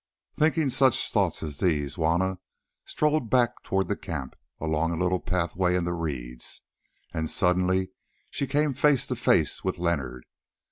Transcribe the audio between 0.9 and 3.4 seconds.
thoughts as these, Juanna strolled